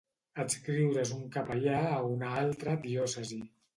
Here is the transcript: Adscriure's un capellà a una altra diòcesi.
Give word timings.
Adscriure's 0.43 1.11
un 1.17 1.27
capellà 1.35 1.77
a 1.91 2.01
una 2.15 2.31
altra 2.45 2.75
diòcesi. 2.87 3.43